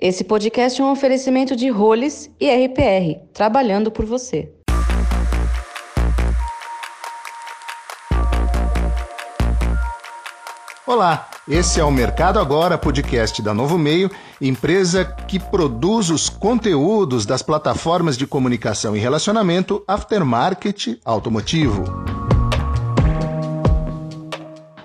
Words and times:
Esse 0.00 0.24
podcast 0.24 0.82
é 0.82 0.84
um 0.84 0.90
oferecimento 0.90 1.54
de 1.54 1.68
Roles 1.68 2.28
e 2.40 2.50
RPR, 2.50 3.28
trabalhando 3.32 3.92
por 3.92 4.04
você. 4.04 4.52
Olá, 10.84 11.30
esse 11.48 11.78
é 11.78 11.84
o 11.84 11.92
Mercado 11.92 12.40
Agora, 12.40 12.76
podcast 12.76 13.40
da 13.40 13.54
Novo 13.54 13.78
Meio, 13.78 14.10
empresa 14.40 15.04
que 15.04 15.38
produz 15.38 16.10
os 16.10 16.28
conteúdos 16.28 17.24
das 17.24 17.40
plataformas 17.40 18.18
de 18.18 18.26
comunicação 18.26 18.96
e 18.96 18.98
relacionamento 18.98 19.84
aftermarket 19.86 20.98
automotivo. 21.04 21.84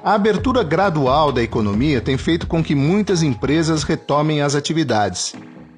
A 0.02 0.14
abertura 0.14 0.64
gradual 0.64 1.30
da 1.30 1.44
economia 1.44 2.00
tem 2.00 2.18
feito 2.18 2.48
com 2.48 2.64
que 2.64 2.74
muitas 2.74 3.22
empresas 3.22 3.84
retomem 3.84 4.42
as 4.42 4.56
atividades. 4.56 5.36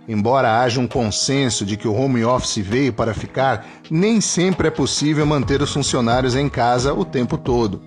Embora 0.07 0.61
haja 0.61 0.79
um 0.79 0.87
consenso 0.87 1.65
de 1.65 1.75
que 1.75 1.87
o 1.87 1.95
home 1.95 2.23
office 2.23 2.57
veio 2.57 2.93
para 2.93 3.15
ficar, 3.15 3.65
nem 3.89 4.21
sempre 4.21 4.67
é 4.67 4.71
possível 4.71 5.25
manter 5.25 5.59
os 5.59 5.73
funcionários 5.73 6.35
em 6.35 6.47
casa 6.47 6.93
o 6.93 7.03
tempo 7.03 7.35
todo. 7.35 7.81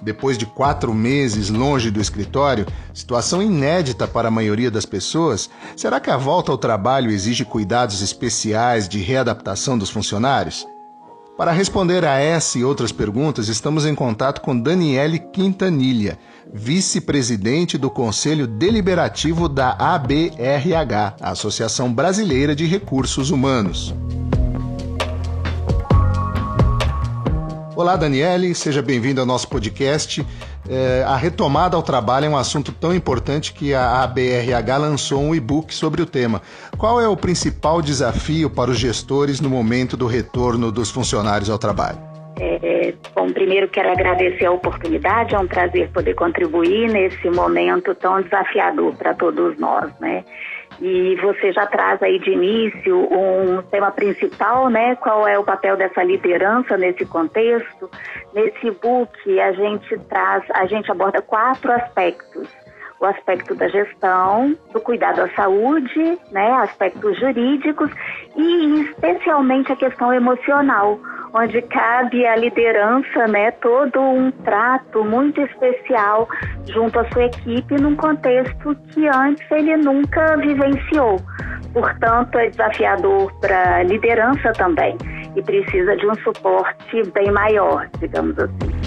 Depois 0.00 0.38
de 0.38 0.46
quatro 0.46 0.94
meses 0.94 1.48
longe 1.48 1.90
do 1.90 2.00
escritório, 2.00 2.66
situação 2.94 3.42
inédita 3.42 4.06
para 4.06 4.28
a 4.28 4.32
maioria 4.32 4.70
das 4.70 4.86
pessoas, 4.86 5.50
será 5.76 5.98
que 5.98 6.10
a 6.10 6.16
volta 6.16 6.52
ao 6.52 6.58
trabalho 6.58 7.10
exige 7.10 7.44
cuidados 7.44 8.02
especiais 8.02 8.88
de 8.88 9.00
readaptação 9.00 9.76
dos 9.76 9.90
funcionários? 9.90 10.64
Para 11.36 11.50
responder 11.50 12.04
a 12.04 12.18
essa 12.18 12.58
e 12.58 12.64
outras 12.64 12.92
perguntas, 12.92 13.48
estamos 13.48 13.86
em 13.86 13.94
contato 13.94 14.42
com 14.42 14.58
Daniele 14.58 15.18
Quintanilha, 15.18 16.18
vice-presidente 16.52 17.78
do 17.78 17.90
Conselho 17.90 18.46
Deliberativo 18.46 19.48
da 19.48 19.70
ABRH, 19.70 21.16
Associação 21.20 21.92
Brasileira 21.92 22.54
de 22.54 22.66
Recursos 22.66 23.30
Humanos. 23.30 23.94
Olá, 27.74 27.96
Daniele, 27.96 28.54
seja 28.54 28.82
bem-vindo 28.82 29.18
ao 29.18 29.26
nosso 29.26 29.48
podcast. 29.48 30.24
É, 30.68 31.02
a 31.06 31.16
retomada 31.16 31.76
ao 31.76 31.82
trabalho 31.82 32.26
é 32.26 32.28
um 32.28 32.36
assunto 32.36 32.72
tão 32.72 32.94
importante 32.94 33.52
que 33.52 33.74
a 33.74 34.02
ABRH 34.02 34.76
lançou 34.78 35.20
um 35.20 35.34
e-book 35.34 35.74
sobre 35.74 36.00
o 36.00 36.06
tema. 36.06 36.40
Qual 36.78 37.00
é 37.00 37.08
o 37.08 37.16
principal 37.16 37.82
desafio 37.82 38.48
para 38.48 38.70
os 38.70 38.78
gestores 38.78 39.40
no 39.40 39.50
momento 39.50 39.96
do 39.96 40.06
retorno 40.06 40.70
dos 40.70 40.90
funcionários 40.90 41.50
ao 41.50 41.58
trabalho? 41.58 41.98
É, 42.40 42.94
bom, 43.14 43.30
primeiro 43.30 43.68
quero 43.68 43.90
agradecer 43.90 44.46
a 44.46 44.52
oportunidade, 44.52 45.34
é 45.34 45.38
um 45.38 45.46
prazer 45.46 45.90
poder 45.90 46.14
contribuir 46.14 46.90
nesse 46.90 47.28
momento 47.28 47.94
tão 47.94 48.22
desafiador 48.22 48.94
para 48.94 49.14
todos 49.14 49.58
nós, 49.58 49.92
né? 50.00 50.24
E 50.80 51.16
você 51.16 51.52
já 51.52 51.66
traz 51.66 52.02
aí 52.02 52.18
de 52.18 52.30
início 52.30 52.98
um 52.98 53.62
tema 53.62 53.90
principal, 53.90 54.68
né? 54.68 54.96
Qual 54.96 55.26
é 55.26 55.38
o 55.38 55.44
papel 55.44 55.76
dessa 55.76 56.02
liderança 56.02 56.76
nesse 56.76 57.04
contexto? 57.06 57.90
Nesse 58.32 58.70
book 58.70 59.40
a 59.40 59.52
gente 59.52 59.98
traz, 60.08 60.44
a 60.54 60.66
gente 60.66 60.90
aborda 60.90 61.22
quatro 61.22 61.70
aspectos 61.72 62.48
o 63.02 63.04
aspecto 63.04 63.52
da 63.56 63.66
gestão, 63.66 64.56
do 64.72 64.80
cuidado 64.80 65.22
à 65.22 65.28
saúde, 65.30 66.18
né, 66.30 66.52
aspectos 66.52 67.18
jurídicos 67.18 67.90
e 68.36 68.82
especialmente 68.82 69.72
a 69.72 69.76
questão 69.76 70.14
emocional, 70.14 71.00
onde 71.34 71.62
cabe 71.62 72.26
à 72.26 72.36
liderança, 72.36 73.26
né, 73.28 73.50
todo 73.52 74.00
um 74.00 74.30
trato 74.44 75.04
muito 75.04 75.40
especial 75.40 76.28
junto 76.70 76.98
à 76.98 77.10
sua 77.12 77.24
equipe 77.24 77.80
num 77.80 77.96
contexto 77.96 78.76
que 78.90 79.08
antes 79.08 79.50
ele 79.50 79.76
nunca 79.78 80.36
vivenciou. 80.36 81.16
Portanto, 81.72 82.38
é 82.38 82.50
desafiador 82.50 83.32
para 83.40 83.76
a 83.76 83.82
liderança 83.82 84.52
também 84.52 84.96
e 85.34 85.42
precisa 85.42 85.96
de 85.96 86.06
um 86.06 86.14
suporte 86.16 87.02
bem 87.14 87.30
maior, 87.30 87.88
digamos 87.98 88.38
assim. 88.38 88.81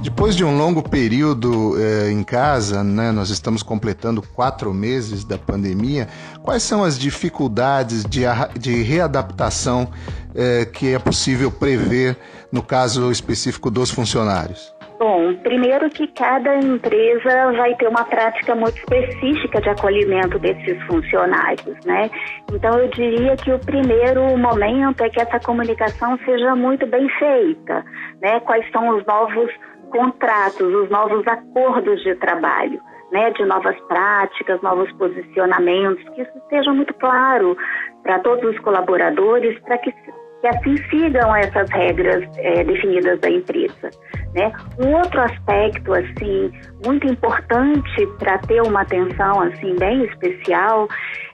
Depois 0.00 0.36
de 0.36 0.44
um 0.44 0.56
longo 0.56 0.88
período 0.88 1.74
eh, 1.76 2.10
em 2.12 2.22
casa, 2.22 2.84
né, 2.84 3.10
nós 3.10 3.30
estamos 3.30 3.64
completando 3.64 4.22
quatro 4.22 4.72
meses 4.72 5.24
da 5.24 5.36
pandemia, 5.36 6.06
quais 6.42 6.62
são 6.62 6.84
as 6.84 6.96
dificuldades 6.96 8.04
de, 8.04 8.20
de 8.58 8.82
readaptação 8.82 9.88
eh, 10.36 10.66
que 10.66 10.94
é 10.94 10.98
possível 11.00 11.50
prever 11.50 12.16
no 12.52 12.62
caso 12.62 13.10
específico 13.10 13.70
dos 13.70 13.90
funcionários? 13.90 14.72
Bom, 14.98 15.32
primeiro 15.44 15.88
que 15.90 16.08
cada 16.08 16.56
empresa 16.56 17.52
vai 17.56 17.72
ter 17.76 17.86
uma 17.86 18.04
prática 18.04 18.54
muito 18.54 18.76
específica 18.78 19.60
de 19.60 19.68
acolhimento 19.68 20.40
desses 20.40 20.80
funcionários, 20.86 21.76
né? 21.84 22.10
Então 22.52 22.76
eu 22.78 22.88
diria 22.88 23.36
que 23.36 23.52
o 23.52 23.58
primeiro 23.60 24.36
momento 24.36 25.02
é 25.02 25.08
que 25.08 25.20
essa 25.20 25.38
comunicação 25.38 26.18
seja 26.24 26.56
muito 26.56 26.84
bem 26.86 27.08
feita, 27.16 27.84
né? 28.20 28.40
Quais 28.40 28.68
são 28.72 28.96
os 28.96 29.06
novos 29.06 29.48
contratos, 29.90 30.72
os 30.74 30.90
novos 30.90 31.26
acordos 31.26 32.02
de 32.02 32.14
trabalho, 32.16 32.80
né, 33.12 33.30
de 33.30 33.44
novas 33.44 33.78
práticas, 33.82 34.60
novos 34.62 34.90
posicionamentos, 34.92 36.02
que 36.10 36.22
isso 36.22 36.38
esteja 36.38 36.72
muito 36.72 36.94
claro 36.94 37.56
para 38.02 38.18
todos 38.20 38.44
os 38.54 38.58
colaboradores, 38.60 39.58
para 39.60 39.78
que, 39.78 39.94
que 40.40 40.46
assim 40.46 40.76
sigam 40.88 41.34
essas 41.34 41.68
regras 41.70 42.24
é, 42.36 42.64
definidas 42.64 43.18
da 43.20 43.30
empresa. 43.30 43.90
Né? 44.34 44.52
Um 44.78 44.94
outro 44.94 45.20
aspecto 45.22 45.92
assim 45.94 46.52
muito 46.84 47.06
importante 47.06 48.06
para 48.18 48.38
ter 48.38 48.60
uma 48.62 48.82
atenção 48.82 49.40
assim 49.42 49.74
bem 49.76 50.04
especial 50.04 50.86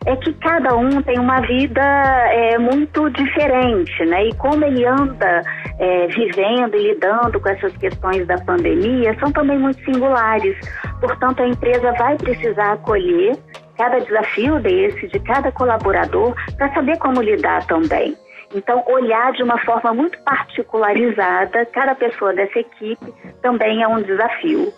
é 0.07 0.17
que 0.17 0.33
cada 0.35 0.75
um 0.77 1.03
tem 1.03 1.19
uma 1.19 1.41
vida 1.41 1.83
é, 1.83 2.59
muito 2.59 3.09
diferente, 3.11 4.05
né? 4.05 4.27
E 4.27 4.35
como 4.35 4.65
ele 4.65 4.85
anda 4.85 5.43
é, 5.79 6.07
vivendo 6.09 6.77
e 6.77 6.93
lidando 6.93 7.41
com 7.41 7.49
essas 7.49 7.75
questões 7.79 8.27
da 8.27 8.37
pandemia 8.39 9.17
são 9.19 9.33
também 9.33 9.59
muito 9.59 9.83
singulares. 9.85 10.57
Portanto, 11.01 11.43
a 11.43 11.49
empresa 11.49 11.93
vai 11.93 12.17
precisar 12.17 12.73
acolher 12.73 13.37
cada 13.77 13.99
desafio 13.99 14.61
desse 14.61 15.09
de 15.09 15.19
cada 15.21 15.51
colaborador 15.53 16.35
para 16.57 16.73
saber 16.75 16.99
como 16.99 17.23
lidar 17.23 17.67
também. 17.67 18.15
Então, 18.53 18.83
olhar 18.87 19.33
de 19.33 19.43
uma 19.43 19.59
forma 19.65 19.95
muito 19.95 20.19
particularizada 20.23 21.67
cada 21.67 21.95
pessoa 21.95 22.35
dessa 22.35 22.59
equipe 22.59 23.15
também 23.41 23.83
é 23.83 23.89
um 23.89 24.03
desafio. 24.03 24.73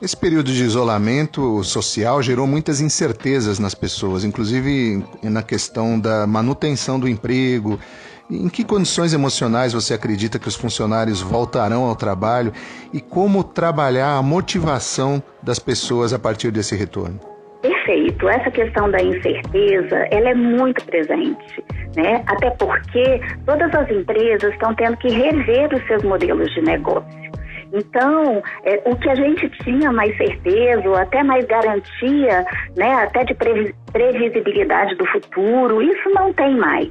Esse 0.00 0.16
período 0.16 0.50
de 0.50 0.64
isolamento 0.64 1.62
social 1.62 2.22
gerou 2.22 2.46
muitas 2.46 2.80
incertezas 2.80 3.58
nas 3.58 3.74
pessoas, 3.74 4.24
inclusive 4.24 5.04
na 5.22 5.42
questão 5.42 6.00
da 6.00 6.26
manutenção 6.26 6.98
do 6.98 7.06
emprego. 7.06 7.78
Em 8.30 8.48
que 8.48 8.64
condições 8.64 9.12
emocionais 9.12 9.74
você 9.74 9.92
acredita 9.92 10.38
que 10.38 10.48
os 10.48 10.54
funcionários 10.54 11.20
voltarão 11.20 11.84
ao 11.84 11.94
trabalho 11.94 12.50
e 12.94 13.00
como 13.00 13.44
trabalhar 13.44 14.16
a 14.16 14.22
motivação 14.22 15.22
das 15.42 15.58
pessoas 15.58 16.14
a 16.14 16.18
partir 16.18 16.50
desse 16.50 16.74
retorno? 16.74 17.29
Perfeito. 17.90 18.28
Essa 18.28 18.50
questão 18.52 18.88
da 18.88 19.02
incerteza, 19.02 19.96
ela 20.12 20.30
é 20.30 20.34
muito 20.34 20.84
presente, 20.84 21.64
né? 21.96 22.22
Até 22.28 22.50
porque 22.50 23.20
todas 23.44 23.74
as 23.74 23.90
empresas 23.90 24.52
estão 24.52 24.72
tendo 24.76 24.96
que 24.98 25.08
rever 25.08 25.74
os 25.74 25.84
seus 25.88 26.04
modelos 26.04 26.48
de 26.54 26.62
negócio. 26.62 27.20
Então, 27.72 28.42
é, 28.64 28.80
o 28.84 28.94
que 28.94 29.10
a 29.10 29.14
gente 29.16 29.48
tinha 29.64 29.90
mais 29.90 30.16
certeza, 30.16 30.88
ou 30.88 30.94
até 30.94 31.24
mais 31.24 31.44
garantia, 31.46 32.44
né, 32.76 32.94
até 32.94 33.24
de 33.24 33.34
previsibilidade 33.92 34.94
do 34.94 35.06
futuro, 35.06 35.82
isso 35.82 36.10
não 36.10 36.32
tem 36.32 36.56
mais. 36.56 36.90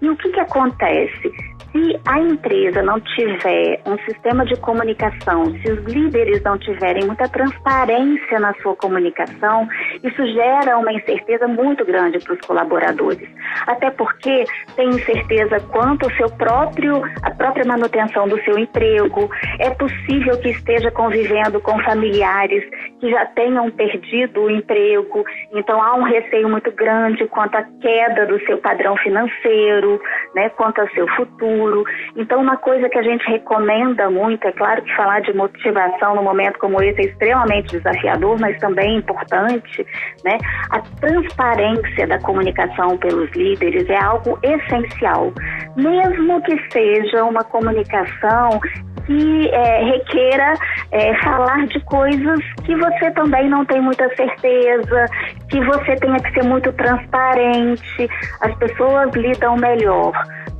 E 0.00 0.08
o 0.08 0.16
que, 0.16 0.30
que 0.30 0.40
acontece? 0.40 1.32
Se 1.76 2.00
a 2.06 2.18
empresa 2.18 2.82
não 2.82 2.98
tiver 3.00 3.82
um 3.84 3.98
sistema 3.98 4.46
de 4.46 4.58
comunicação, 4.60 5.44
se 5.60 5.70
os 5.70 5.84
líderes 5.84 6.42
não 6.42 6.56
tiverem 6.56 7.04
muita 7.04 7.28
transparência 7.28 8.40
na 8.40 8.54
sua 8.62 8.74
comunicação, 8.76 9.68
isso 10.02 10.26
gera 10.28 10.78
uma 10.78 10.90
incerteza 10.90 11.46
muito 11.46 11.84
grande 11.84 12.18
para 12.20 12.32
os 12.32 12.40
colaboradores. 12.40 13.28
Até 13.66 13.90
porque 13.90 14.44
tem 14.74 14.88
incerteza 14.88 15.60
quanto 15.70 16.06
ao 16.06 16.12
seu 16.12 16.30
próprio, 16.30 17.02
a 17.22 17.30
própria 17.32 17.66
manutenção 17.66 18.26
do 18.26 18.42
seu 18.42 18.58
emprego. 18.58 19.28
É 19.58 19.68
possível 19.68 20.40
que 20.40 20.48
esteja 20.48 20.90
convivendo 20.90 21.60
com 21.60 21.78
familiares 21.80 22.64
que 23.00 23.10
já 23.10 23.26
tenham 23.26 23.70
perdido 23.70 24.44
o 24.44 24.50
emprego, 24.50 25.24
então 25.52 25.82
há 25.82 25.94
um 25.94 26.04
receio 26.04 26.48
muito 26.48 26.72
grande 26.72 27.26
quanto 27.26 27.54
à 27.54 27.64
queda 27.82 28.24
do 28.24 28.40
seu 28.46 28.56
padrão 28.58 28.96
financeiro, 28.96 30.00
né, 30.34 30.48
quanto 30.50 30.80
ao 30.80 30.88
seu 30.90 31.06
futuro. 31.08 31.65
Então, 32.16 32.40
uma 32.40 32.56
coisa 32.56 32.88
que 32.88 32.98
a 32.98 33.02
gente 33.02 33.24
recomenda 33.26 34.10
muito, 34.10 34.46
é 34.46 34.52
claro 34.52 34.82
que 34.82 34.94
falar 34.94 35.20
de 35.20 35.32
motivação 35.34 36.14
no 36.14 36.22
momento 36.22 36.58
como 36.58 36.82
esse 36.82 37.00
é 37.00 37.04
extremamente 37.04 37.76
desafiador, 37.76 38.38
mas 38.40 38.58
também 38.58 38.96
importante, 38.96 39.86
né? 40.24 40.38
A 40.70 40.80
transparência 41.00 42.06
da 42.06 42.18
comunicação 42.20 42.96
pelos 42.98 43.30
líderes 43.32 43.88
é 43.88 44.02
algo 44.02 44.38
essencial, 44.42 45.32
mesmo 45.76 46.42
que 46.42 46.56
seja 46.70 47.24
uma 47.24 47.44
comunicação 47.44 48.60
que 49.06 49.48
é, 49.50 49.84
requeira 49.84 50.54
é, 50.90 51.14
falar 51.22 51.66
de 51.66 51.80
coisas 51.84 52.40
que 52.64 52.74
você 52.76 53.10
também 53.12 53.48
não 53.48 53.64
tem 53.64 53.80
muita 53.80 54.08
certeza, 54.16 55.06
que 55.48 55.64
você 55.64 55.94
tenha 55.96 56.18
que 56.18 56.32
ser 56.32 56.44
muito 56.44 56.72
transparente. 56.72 58.08
As 58.40 58.54
pessoas 58.56 59.14
lidam 59.14 59.56
melhor 59.56 60.12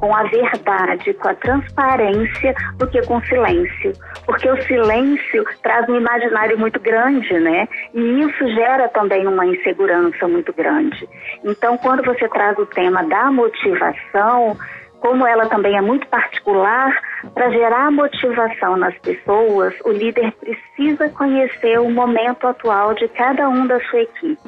com 0.06 0.14
a 0.14 0.22
verdade, 0.22 1.12
com 1.14 1.28
a 1.28 1.34
transparência, 1.34 2.54
do 2.76 2.86
que 2.86 3.02
com 3.02 3.16
o 3.16 3.26
silêncio. 3.26 3.92
Porque 4.24 4.48
o 4.48 4.62
silêncio 4.62 5.44
traz 5.64 5.88
um 5.88 5.96
imaginário 5.96 6.56
muito 6.56 6.78
grande, 6.78 7.34
né? 7.40 7.68
E 7.92 8.20
isso 8.20 8.48
gera 8.54 8.88
também 8.88 9.26
uma 9.26 9.44
insegurança 9.44 10.28
muito 10.28 10.52
grande. 10.52 11.08
Então, 11.42 11.76
quando 11.78 12.04
você 12.04 12.28
traz 12.28 12.56
o 12.56 12.66
tema 12.66 13.02
da 13.02 13.32
motivação, 13.32 14.56
como 15.06 15.24
ela 15.24 15.46
também 15.46 15.76
é 15.76 15.80
muito 15.80 16.04
particular, 16.08 16.92
para 17.32 17.48
gerar 17.50 17.92
motivação 17.92 18.76
nas 18.76 18.98
pessoas, 18.98 19.72
o 19.84 19.92
líder 19.92 20.32
precisa 20.32 21.08
conhecer 21.10 21.78
o 21.78 21.88
momento 21.88 22.44
atual 22.44 22.92
de 22.94 23.06
cada 23.08 23.48
um 23.48 23.68
da 23.68 23.78
sua 23.84 24.00
equipe. 24.00 24.40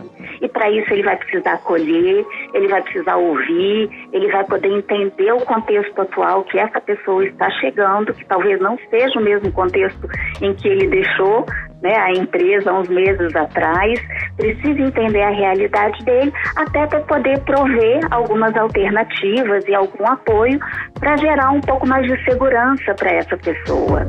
E 0.43 0.49
para 0.49 0.69
isso 0.69 0.93
ele 0.93 1.05
vai 1.05 1.17
precisar 1.17 1.53
acolher, 1.53 2.27
ele 2.53 2.67
vai 2.67 2.83
precisar 2.83 3.17
ouvir, 3.17 4.09
ele 4.13 4.33
vai 4.33 4.45
poder 4.45 4.69
entender 4.69 5.33
o 5.33 5.41
contexto 5.43 6.01
atual 6.01 6.43
que 6.43 6.59
essa 6.59 6.81
pessoa 6.81 7.25
está 7.25 7.49
chegando, 7.53 8.13
que 8.13 8.25
talvez 8.25 8.61
não 8.61 8.77
seja 8.91 9.17
o 9.17 9.23
mesmo 9.23 9.53
contexto 9.53 10.09
em 10.43 10.55
que 10.55 10.67
ele 10.67 10.89
deixou 10.89 11.47
né, 11.81 11.97
a 11.97 12.11
empresa 12.11 12.73
uns 12.73 12.89
meses 12.89 13.35
atrás, 13.37 14.01
precisa 14.38 14.81
entender 14.81 15.23
a 15.23 15.31
realidade 15.31 16.02
dele, 16.05 16.32
até 16.56 16.87
para 16.87 17.00
poder 17.00 17.38
prover 17.40 18.00
algumas 18.11 18.56
alternativas 18.56 19.64
e 19.67 19.75
algum 19.75 20.06
apoio 20.06 20.58
para 20.94 21.17
gerar 21.17 21.50
um 21.50 21.61
pouco 21.61 21.87
mais 21.87 22.06
de 22.06 22.25
segurança 22.25 22.94
para 22.94 23.11
essa 23.12 23.37
pessoa. 23.37 24.06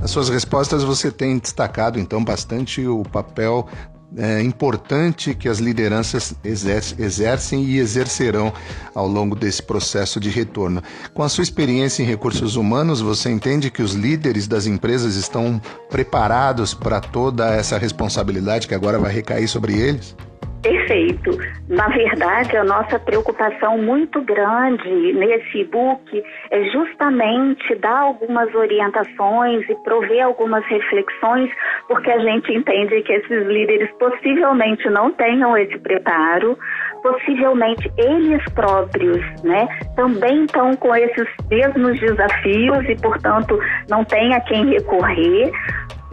Nas 0.00 0.10
suas 0.10 0.28
respostas 0.28 0.84
você 0.84 1.10
tem 1.10 1.38
destacado 1.38 1.98
então 1.98 2.22
bastante 2.22 2.86
o 2.86 3.02
papel 3.04 3.66
é, 4.16 4.42
importante 4.42 5.34
que 5.34 5.48
as 5.48 5.58
lideranças 5.58 6.34
exercem 6.44 7.64
e 7.64 7.78
exercerão 7.78 8.52
ao 8.94 9.08
longo 9.08 9.34
desse 9.34 9.62
processo 9.62 10.20
de 10.20 10.30
retorno. 10.30 10.82
Com 11.12 11.22
a 11.22 11.28
sua 11.28 11.42
experiência 11.42 12.02
em 12.02 12.06
recursos 12.06 12.56
humanos, 12.56 13.00
você 13.00 13.30
entende 13.30 13.70
que 13.70 13.82
os 13.82 13.94
líderes 13.94 14.46
das 14.46 14.66
empresas 14.66 15.16
estão 15.16 15.60
preparados 15.90 16.74
para 16.74 17.00
toda 17.00 17.54
essa 17.54 17.78
responsabilidade 17.78 18.68
que 18.68 18.74
agora 18.74 18.98
vai 18.98 19.12
recair 19.12 19.48
sobre 19.48 19.74
eles? 19.74 20.14
Perfeito. 20.64 21.30
Na 21.68 21.88
verdade, 21.88 22.56
a 22.56 22.64
nossa 22.64 22.98
preocupação 22.98 23.76
muito 23.76 24.22
grande 24.22 25.12
nesse 25.12 25.58
e-book 25.58 26.24
é 26.50 26.64
justamente 26.70 27.74
dar 27.74 27.98
algumas 27.98 28.52
orientações 28.54 29.68
e 29.68 29.74
prover 29.84 30.24
algumas 30.24 30.64
reflexões, 30.64 31.50
porque 31.86 32.10
a 32.10 32.18
gente 32.18 32.50
entende 32.50 33.02
que 33.02 33.12
esses 33.12 33.46
líderes 33.46 33.90
possivelmente 33.98 34.88
não 34.88 35.12
tenham 35.12 35.54
esse 35.54 35.78
preparo, 35.80 36.58
possivelmente 37.02 37.92
eles 37.98 38.42
próprios, 38.54 39.20
né, 39.42 39.68
também 39.96 40.46
estão 40.46 40.74
com 40.76 40.96
esses 40.96 41.28
mesmos 41.50 42.00
desafios 42.00 42.88
e, 42.88 42.96
portanto, 43.02 43.58
não 43.90 44.02
tem 44.02 44.32
a 44.32 44.40
quem 44.40 44.66
recorrer. 44.70 45.52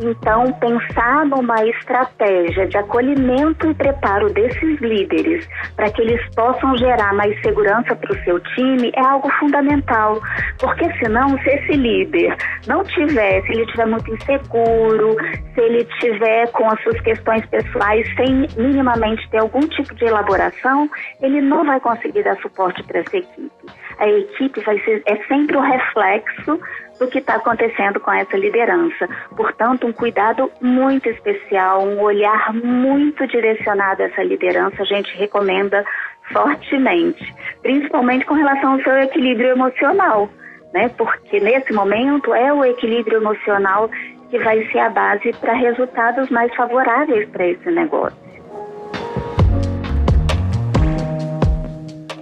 Então, 0.02 0.52
pensar 0.54 1.26
numa 1.28 1.64
estratégia 1.64 2.68
de 2.68 2.78
acolhimento 2.78 3.70
e 3.70 3.74
preparo 3.76 4.34
desses 4.34 4.80
líderes 4.80 5.48
para 5.76 5.92
que 5.92 6.02
eles 6.02 6.20
possam 6.34 6.76
gerar 6.78 7.14
mais 7.14 7.40
segurança 7.42 7.96
para 7.96 8.12
o 8.12 8.24
seu 8.24 8.40
time 8.40 8.92
é 8.96 9.06
algo 9.06 9.30
fundamental. 9.40 10.20
Porque 10.60 10.92
senão, 10.98 11.38
se 11.40 11.50
esse 11.50 11.74
líder 11.74 12.36
não 12.68 12.84
tiver, 12.84 13.44
se 13.44 13.52
ele 13.52 13.64
estiver 13.64 13.86
muito 13.86 14.12
inseguro, 14.12 15.16
se 15.54 15.62
ele 15.62 15.86
tiver 16.00 16.52
com 16.52 16.68
as 16.68 16.82
suas 16.82 17.00
questões 17.02 17.46
pessoais 17.46 18.08
sem 18.16 18.48
minimamente 18.58 19.30
ter 19.30 19.38
algum 19.38 19.62
tipo 19.62 19.94
de 19.94 20.06
elaboração, 20.06 20.90
ele 21.22 21.42
não 21.42 21.64
vai 21.64 21.80
conseguir 21.80 22.24
dar 22.24 22.38
suporte 22.38 22.84
para 22.84 23.00
essa 23.00 23.18
equipe. 23.18 23.52
A 24.00 24.08
equipe 24.08 24.62
vai 24.62 24.80
ser, 24.80 25.04
é 25.06 25.16
sempre 25.28 25.56
o 25.56 25.62
reflexo 25.62 26.60
do 27.02 27.08
que 27.08 27.18
está 27.18 27.36
acontecendo 27.36 28.00
com 28.00 28.12
essa 28.12 28.38
liderança. 28.38 29.10
Portanto, 29.36 29.88
um 29.88 29.92
cuidado 29.92 30.52
muito 30.62 31.10
especial, 31.10 31.82
um 31.84 32.00
olhar 32.00 32.54
muito 32.54 33.26
direcionado 33.26 34.04
a 34.04 34.06
essa 34.06 34.22
liderança, 34.22 34.84
a 34.84 34.86
gente 34.86 35.18
recomenda 35.18 35.84
fortemente, 36.32 37.34
principalmente 37.64 38.24
com 38.24 38.36
relação 38.36 38.74
ao 38.74 38.84
seu 38.84 38.96
equilíbrio 39.00 39.50
emocional, 39.50 40.30
né? 40.72 40.90
Porque 40.90 41.40
nesse 41.40 41.74
momento 41.74 42.36
é 42.36 42.54
o 42.54 42.64
equilíbrio 42.64 43.18
emocional 43.18 43.90
que 44.30 44.38
vai 44.38 44.64
ser 44.72 44.80
a 44.80 44.90
base 44.90 45.34
para 45.42 45.54
resultados 45.54 46.30
mais 46.30 46.54
favoráveis 46.56 47.28
para 47.30 47.48
esse 47.48 47.70
negócio. 47.72 48.21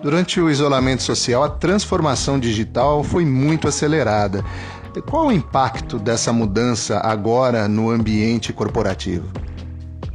Durante 0.01 0.39
o 0.39 0.49
isolamento 0.49 1.03
social, 1.03 1.43
a 1.43 1.49
transformação 1.49 2.39
digital 2.39 3.03
foi 3.03 3.25
muito 3.25 3.67
acelerada. 3.67 4.43
Qual 5.09 5.27
o 5.27 5.31
impacto 5.31 5.99
dessa 5.99 6.31
mudança 6.31 6.99
agora 6.99 7.67
no 7.67 7.89
ambiente 7.89 8.53
corporativo? 8.53 9.27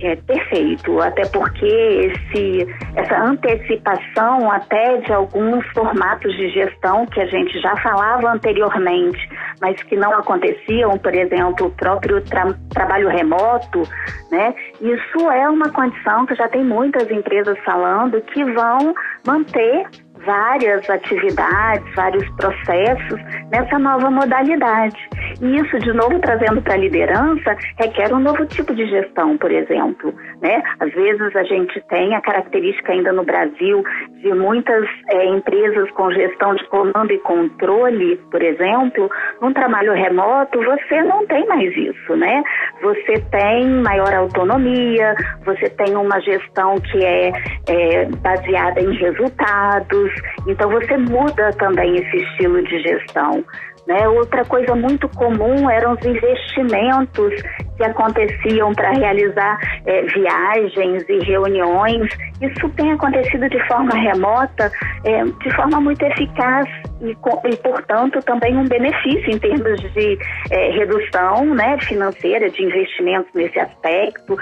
É 0.01 0.17
perfeito, 0.17 1.01
até 1.01 1.25
porque 1.27 1.65
esse, 1.65 2.67
essa 2.95 3.23
antecipação 3.23 4.51
até 4.51 4.99
de 4.99 5.13
alguns 5.13 5.65
formatos 5.73 6.35
de 6.37 6.51
gestão 6.51 7.07
que 7.07 7.21
a 7.21 7.27
gente 7.27 7.59
já 7.61 7.75
falava 7.77 8.33
anteriormente, 8.33 9.19
mas 9.65 9.83
que 9.85 9.97
não 9.97 10.13
aconteciam, 10.13 10.99
por 10.99 11.15
exemplo, 11.15 11.69
o 11.69 11.71
próprio 11.71 12.21
tra 12.21 12.55
trabalho 12.69 13.09
remoto, 13.09 13.83
né? 14.31 14.55
Isso 14.79 15.31
é 15.31 15.49
uma 15.49 15.71
condição 15.71 16.27
que 16.27 16.35
já 16.35 16.47
tem 16.49 16.63
muitas 16.63 17.11
empresas 17.11 17.59
falando 17.65 18.21
que 18.21 18.45
vão 18.45 18.95
manter 19.27 19.87
várias 20.25 20.89
atividades, 20.89 21.95
vários 21.95 22.29
processos 22.37 23.21
nessa 23.51 23.79
nova 23.79 24.11
modalidade. 24.11 24.97
E 25.41 25.57
isso, 25.57 25.79
de 25.79 25.93
novo, 25.93 26.19
trazendo 26.21 26.63
para 26.63 26.75
a 26.75 26.79
liderança, 26.79 27.57
requer 27.79 28.13
um 28.13 28.21
novo 28.21 28.45
tipo 28.47 28.75
de 28.75 28.87
gestão, 28.87 29.37
por 29.39 29.51
exemplo. 29.51 30.15
Né? 30.41 30.63
Às 30.81 30.93
vezes 30.93 31.35
a 31.37 31.43
gente 31.45 31.81
tem 31.89 32.15
a 32.15 32.21
característica 32.21 32.93
ainda 32.93 33.13
no 33.13 33.25
Brasil 33.25 33.85
de 34.21 34.33
muitas 34.35 34.85
é, 35.11 35.27
empresas 35.27 35.91
com 35.93 36.11
gestão 36.13 36.55
de 36.55 36.65
comando 36.69 37.13
e 37.13 37.19
controle, 37.19 38.17
por 38.31 38.43
exemplo, 38.43 39.11
num 39.41 39.53
trabalho 39.53 39.93
remoto, 39.93 40.59
você 40.63 41.03
não 41.03 41.27
tem 41.27 41.47
mais 41.47 41.75
isso, 41.77 42.17
né? 42.17 42.43
Você 42.83 43.21
tem 43.31 43.69
maior 43.83 44.13
autonomia, 44.15 45.15
você 45.45 45.69
tem 45.71 45.97
uma 45.97 46.21
gestão 46.21 46.77
que 46.81 47.05
é, 47.05 47.33
é 47.69 48.05
baseada 48.07 48.81
em 48.81 48.93
resultados, 48.95 50.11
então 50.47 50.71
você 50.71 50.97
muda 50.97 51.51
também 51.59 51.97
esse 51.97 52.17
estilo 52.17 52.63
de 52.65 52.81
gestão. 52.83 53.45
Né? 53.87 54.09
Outra 54.09 54.45
coisa 54.47 54.75
muito 54.75 55.07
comum 55.11 55.69
eram 55.69 55.93
os 55.93 56.05
investimentos 56.07 57.35
que 57.77 57.85
aconteciam 57.85 58.73
para 58.73 58.93
realizar 58.93 59.59
é, 59.85 60.03
viagens 60.03 61.05
e 61.07 61.19
reuniões. 61.25 62.09
Isso 62.41 62.69
tem 62.71 62.93
acontecido 62.93 63.47
de 63.49 63.67
forma 63.67 63.95
remota, 63.95 64.73
é, 65.05 65.25
de 65.25 65.55
forma 65.55 65.81
muito 65.83 66.03
eficaz 66.03 66.67
e, 67.03 67.11
e, 67.11 67.57
portanto, 67.57 68.21
também 68.25 68.57
um 68.57 68.65
benefício 68.65 69.31
em 69.31 69.39
termos 69.39 69.79
de 69.93 70.19
é, 70.51 70.71
redução 70.71 71.45
né, 71.55 71.77
financeira, 71.81 72.49
de 72.49 72.63
investimentos 72.63 73.31
nesse 73.35 73.61
aspecto 73.61 74.35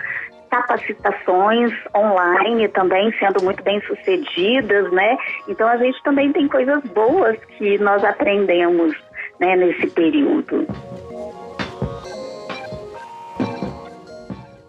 capacitações 0.52 1.72
online 1.96 2.68
também 2.68 3.10
sendo 3.18 3.42
muito 3.42 3.62
bem 3.62 3.80
sucedidas, 3.86 4.92
né? 4.92 5.16
Então 5.48 5.66
a 5.66 5.78
gente 5.78 6.00
também 6.02 6.30
tem 6.30 6.46
coisas 6.46 6.82
boas 6.94 7.38
que 7.56 7.78
nós 7.78 8.04
aprendemos 8.04 8.94
né, 9.40 9.56
nesse 9.56 9.86
período. 9.86 10.66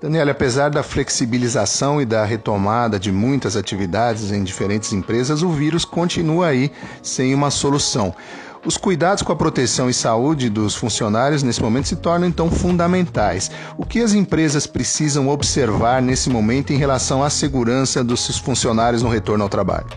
Daniela, 0.01 0.31
apesar 0.31 0.69
da 0.69 0.83
flexibilização 0.83 2.01
e 2.01 2.05
da 2.05 2.23
retomada 2.23 2.97
de 2.97 3.11
muitas 3.11 3.57
atividades 3.57 4.31
em 4.31 4.43
diferentes 4.43 4.93
empresas, 4.93 5.43
o 5.43 5.49
vírus 5.49 5.83
continua 5.83 6.47
aí 6.47 6.71
sem 7.01 7.33
uma 7.33 7.51
solução. 7.51 8.15
Os 8.65 8.77
cuidados 8.77 9.21
com 9.21 9.33
a 9.33 9.35
proteção 9.35 9.89
e 9.89 9.93
saúde 9.93 10.49
dos 10.49 10.73
funcionários 10.73 11.43
nesse 11.43 11.61
momento 11.61 11.89
se 11.89 11.97
tornam 11.97 12.29
então 12.29 12.49
fundamentais. 12.49 13.51
O 13.77 13.85
que 13.85 13.99
as 13.99 14.13
empresas 14.13 14.65
precisam 14.65 15.27
observar 15.27 16.01
nesse 16.01 16.29
momento 16.29 16.71
em 16.71 16.77
relação 16.77 17.21
à 17.21 17.29
segurança 17.29 18.01
dos 18.01 18.21
seus 18.21 18.37
funcionários 18.37 19.03
no 19.03 19.09
retorno 19.09 19.43
ao 19.43 19.49
trabalho? 19.49 19.87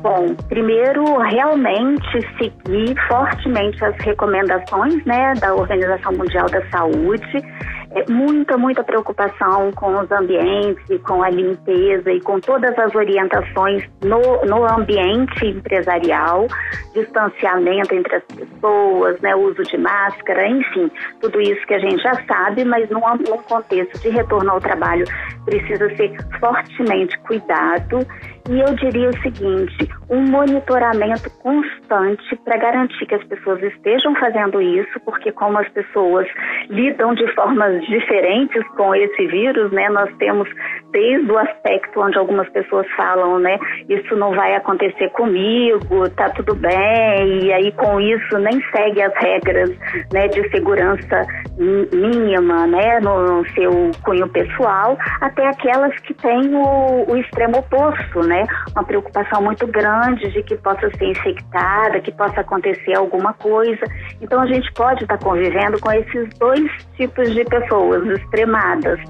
Bom, 0.00 0.32
primeiro, 0.48 1.18
realmente 1.18 2.20
seguir 2.38 2.94
fortemente 3.08 3.84
as 3.84 3.96
recomendações 3.96 5.04
né, 5.04 5.34
da 5.34 5.52
Organização 5.52 6.12
Mundial 6.12 6.48
da 6.48 6.64
Saúde 6.70 7.42
é 7.90 8.10
muita, 8.10 8.58
muita 8.58 8.84
preocupação 8.84 9.72
com 9.72 9.98
os 9.98 10.10
ambientes 10.10 10.88
com 11.08 11.22
a 11.22 11.30
limpeza 11.30 12.12
e 12.12 12.20
com 12.20 12.38
todas 12.40 12.78
as 12.78 12.94
orientações 12.94 13.82
no, 14.02 14.44
no 14.44 14.64
ambiente 14.64 15.46
empresarial, 15.46 16.46
distanciamento 16.94 17.94
entre 17.94 18.16
as 18.16 18.24
pessoas, 18.24 19.20
né, 19.20 19.34
uso 19.34 19.62
de 19.62 19.78
máscara, 19.78 20.46
enfim, 20.46 20.90
tudo 21.20 21.40
isso 21.40 21.66
que 21.66 21.74
a 21.74 21.78
gente 21.78 22.02
já 22.02 22.14
sabe, 22.26 22.64
mas 22.64 22.88
num, 22.90 23.00
num 23.00 23.42
contexto 23.42 23.98
de 24.00 24.10
retorno 24.10 24.50
ao 24.50 24.60
trabalho 24.60 25.04
precisa 25.44 25.88
ser 25.96 26.14
fortemente 26.38 27.18
cuidado 27.20 28.06
e 28.48 28.60
eu 28.60 28.74
diria 28.74 29.10
o 29.10 29.22
seguinte: 29.22 29.88
um 30.08 30.22
monitoramento 30.22 31.30
constante 31.42 32.34
para 32.44 32.56
garantir 32.56 33.06
que 33.06 33.14
as 33.14 33.24
pessoas 33.24 33.62
estejam 33.62 34.14
fazendo 34.16 34.60
isso, 34.60 34.98
porque 35.04 35.30
como 35.32 35.58
as 35.58 35.68
pessoas 35.68 36.26
lidam 36.70 37.14
de 37.14 37.26
formas 37.34 37.84
diferentes 37.86 38.66
com 38.68 38.94
esse 38.94 39.26
vírus, 39.26 39.70
né? 39.70 39.88
Nós 39.90 40.10
temos 40.16 40.48
desde 40.90 41.30
o 41.30 41.38
aspecto 41.38 42.00
onde 42.00 42.18
algumas 42.18 42.48
pessoas 42.50 42.86
falam, 42.96 43.38
né? 43.38 43.58
Isso 43.88 44.16
não 44.16 44.34
vai 44.34 44.54
acontecer 44.54 45.10
comigo, 45.10 46.08
tá 46.10 46.30
tudo 46.30 46.54
bem, 46.54 47.44
e 47.44 47.52
aí 47.52 47.72
com 47.72 48.00
isso 48.00 48.38
nem 48.38 48.60
segue 48.70 49.02
as 49.02 49.14
regras, 49.14 49.70
né? 50.12 50.28
De 50.28 50.48
segurança 50.50 51.26
mínima, 51.58 52.66
né? 52.66 53.00
No, 53.00 53.44
seu 53.54 53.90
cunho 54.02 54.28
pessoal, 54.28 54.96
até 55.20 55.46
aquelas 55.46 55.94
que 56.00 56.14
têm 56.14 56.54
o, 56.54 57.10
o 57.10 57.16
extremo 57.16 57.58
oposto, 57.58 58.20
né? 58.26 58.44
Uma 58.72 58.84
preocupação 58.84 59.42
muito 59.42 59.66
grande 59.66 60.30
de 60.30 60.42
que 60.42 60.56
possa 60.56 60.90
ser 60.96 61.06
infectada, 61.06 62.00
que 62.00 62.12
possa 62.12 62.40
acontecer 62.40 62.94
alguma 62.96 63.32
coisa. 63.34 63.84
Então 64.20 64.40
a 64.40 64.46
gente 64.46 64.72
pode 64.72 65.02
estar 65.02 65.18
convivendo 65.18 65.78
com 65.80 65.92
esses 65.92 66.28
dois 66.38 66.70
tipos 66.96 67.32
de 67.34 67.44
pessoas 67.44 68.06
extremadas. 68.06 69.00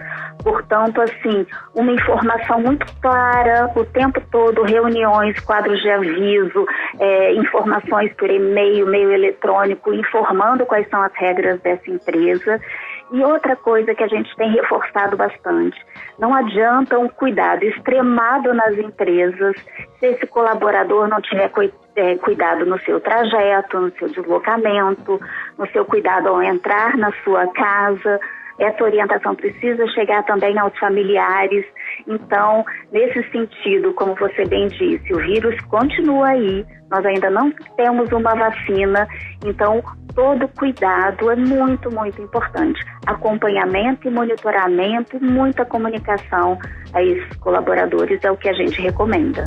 Portanto, 0.43 1.01
assim, 1.01 1.47
uma 1.75 1.93
informação 1.93 2.61
muito 2.61 2.87
clara 3.01 3.71
o 3.75 3.85
tempo 3.85 4.21
todo, 4.31 4.63
reuniões, 4.63 5.39
quadros 5.41 5.81
de 5.81 5.91
aviso, 5.91 6.67
é, 6.99 7.35
informações 7.35 8.13
por 8.15 8.31
e-mail, 8.31 8.87
meio 8.87 9.13
eletrônico, 9.13 9.93
informando 9.93 10.65
quais 10.65 10.89
são 10.89 11.03
as 11.03 11.13
regras 11.15 11.61
dessa 11.61 11.91
empresa 11.91 12.61
e 13.11 13.25
outra 13.25 13.57
coisa 13.57 13.95
que 13.95 14.03
a 14.03 14.09
gente 14.09 14.35
tem 14.37 14.51
reforçado 14.53 15.17
bastante, 15.17 15.79
não 16.19 16.35
adianta 16.35 16.99
um 16.99 17.09
cuidado 17.09 17.65
extremado 17.65 18.53
nas 18.53 18.77
empresas 18.77 19.57
se 19.99 20.07
esse 20.07 20.27
colaborador 20.27 21.09
não 21.09 21.21
tiver 21.21 21.51
é, 21.97 22.17
cuidado 22.17 22.67
no 22.67 22.79
seu 22.81 23.01
trajeto, 23.01 23.81
no 23.81 23.91
seu 23.93 24.09
deslocamento, 24.09 25.21
no 25.57 25.67
seu 25.71 25.85
cuidado 25.85 26.29
ao 26.29 26.43
entrar 26.43 26.97
na 26.97 27.11
sua 27.25 27.47
casa. 27.49 28.21
Essa 28.59 28.83
orientação 28.83 29.35
precisa 29.35 29.87
chegar 29.89 30.25
também 30.25 30.59
aos 30.59 30.77
familiares. 30.79 31.65
Então, 32.07 32.65
nesse 32.93 33.23
sentido, 33.31 33.93
como 33.95 34.15
você 34.17 34.45
bem 34.47 34.69
disse, 34.69 35.13
o 35.13 35.19
vírus 35.19 35.61
continua 35.63 36.29
aí, 36.29 36.67
nós 36.91 37.05
ainda 37.05 37.31
não 37.31 37.53
temos 37.77 38.11
uma 38.11 38.35
vacina, 38.35 39.07
então 39.45 39.83
todo 40.15 40.49
cuidado 40.49 41.31
é 41.31 41.37
muito, 41.37 41.91
muito 41.95 42.21
importante. 42.21 42.85
Acompanhamento 43.07 44.09
e 44.09 44.11
monitoramento, 44.11 45.23
muita 45.23 45.65
comunicação 45.65 46.59
a 46.93 47.03
esses 47.03 47.37
colaboradores 47.37 48.19
é 48.25 48.31
o 48.31 48.37
que 48.37 48.49
a 48.49 48.55
gente 48.55 48.81
recomenda. 48.81 49.45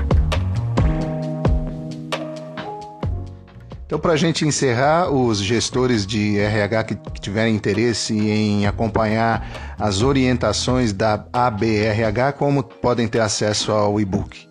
Então, 3.91 3.99
para 3.99 4.13
a 4.13 4.15
gente 4.15 4.47
encerrar, 4.47 5.11
os 5.11 5.43
gestores 5.43 6.07
de 6.07 6.39
RH 6.39 6.83
que 6.85 6.95
tiverem 7.19 7.53
interesse 7.53 8.17
em 8.17 8.65
acompanhar 8.65 9.45
as 9.77 10.01
orientações 10.01 10.93
da 10.93 11.25
ABRH, 11.33 12.31
como 12.39 12.63
podem 12.63 13.05
ter 13.05 13.19
acesso 13.19 13.69
ao 13.69 13.99
e-book? 13.99 14.47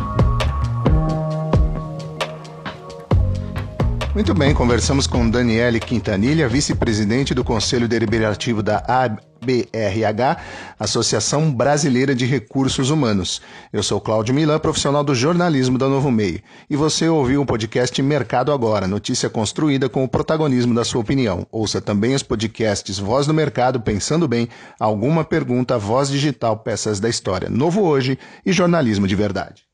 Muito 4.17 4.33
bem, 4.33 4.51
conversamos 4.51 5.05
com 5.05 5.29
Daniele 5.29 5.79
Quintanilha, 5.79 6.49
vice-presidente 6.49 7.35
do 7.35 7.43
Conselho 7.43 7.87
Deliberativo 7.87 8.63
da 8.63 8.77
ABRH, 8.87 10.37
Associação 10.79 11.53
Brasileira 11.53 12.15
de 12.15 12.25
Recursos 12.25 12.89
Humanos. 12.89 13.43
Eu 13.71 13.83
sou 13.83 14.01
Cláudio 14.01 14.33
Milan, 14.33 14.57
profissional 14.57 15.03
do 15.03 15.13
jornalismo 15.13 15.77
da 15.77 15.87
Novo 15.87 16.09
Meio. 16.09 16.41
E 16.67 16.75
você 16.75 17.07
ouviu 17.07 17.43
o 17.43 17.45
podcast 17.45 18.01
Mercado 18.01 18.51
Agora, 18.51 18.87
notícia 18.87 19.29
construída 19.29 19.87
com 19.87 20.03
o 20.03 20.09
protagonismo 20.09 20.73
da 20.73 20.83
sua 20.83 21.01
opinião. 21.01 21.45
Ouça 21.51 21.79
também 21.79 22.15
os 22.15 22.23
podcasts 22.23 22.97
Voz 22.97 23.27
do 23.27 23.35
Mercado, 23.35 23.79
Pensando 23.79 24.27
Bem, 24.27 24.49
Alguma 24.79 25.23
Pergunta, 25.23 25.77
Voz 25.77 26.09
Digital, 26.09 26.57
Peças 26.57 26.99
da 26.99 27.07
História, 27.07 27.51
Novo 27.51 27.83
Hoje 27.83 28.17
e 28.43 28.51
Jornalismo 28.51 29.07
de 29.07 29.15
Verdade. 29.15 29.66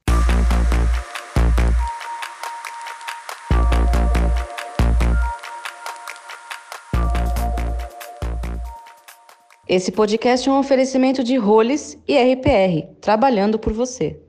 Esse 9.76 9.92
podcast 9.92 10.48
é 10.48 10.52
um 10.52 10.60
oferecimento 10.60 11.24
de 11.24 11.36
Roles 11.36 11.98
e 12.08 12.16
RPR, 12.16 12.94
trabalhando 13.02 13.58
por 13.58 13.74
você. 13.74 14.23